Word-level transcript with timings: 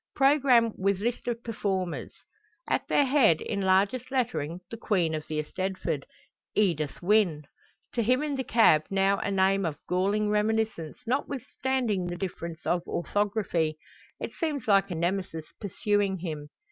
Programme 0.15 0.73
with 0.79 0.99
list 0.99 1.27
of 1.27 1.43
performers. 1.43 2.11
At 2.67 2.87
their 2.87 3.05
head 3.05 3.39
in 3.39 3.61
largest 3.61 4.09
lettering 4.09 4.61
the 4.71 4.77
queen 4.77 5.13
of 5.13 5.27
the 5.27 5.37
eisteddfod: 5.37 6.05
Edith 6.55 7.03
Wynne! 7.03 7.43
To 7.93 8.01
him 8.01 8.23
in 8.23 8.35
the 8.35 8.43
cab 8.43 8.85
now 8.89 9.19
a 9.19 9.29
name 9.29 9.63
of 9.63 9.77
galling 9.87 10.31
reminiscence, 10.31 10.97
notwithstanding 11.05 12.07
the 12.07 12.17
difference 12.17 12.65
of 12.65 12.81
orthography. 12.87 13.77
It 14.19 14.33
seems 14.33 14.67
like 14.67 14.89
a 14.89 14.95
Nemesis 14.95 15.45
pursuing 15.61 16.17
him! 16.17 16.49